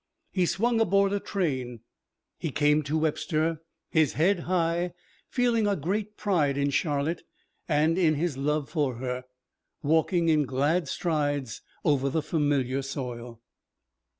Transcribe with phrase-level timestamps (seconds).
[0.31, 1.81] He swung aboard a train.
[2.39, 3.61] He came to Webster,
[3.91, 4.93] his head high,
[5.29, 7.21] feeling a great pride in Charlotte
[7.69, 9.25] and in his love for her,
[9.83, 13.41] walking in glad strides over the familiar soil.